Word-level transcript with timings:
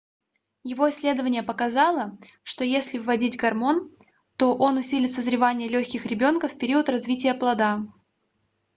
его 0.63 0.89
исследование 0.89 1.43
показало 1.43 2.17
что 2.41 2.63
если 2.63 2.97
вводить 2.97 3.37
гормон 3.37 3.95
то 4.35 4.55
он 4.57 4.77
усилит 4.77 5.13
созревание 5.13 5.67
легких 5.69 6.07
ребёнка 6.07 6.47
в 6.47 6.57
период 6.57 6.89
развития 6.89 7.35
плода 7.35 7.83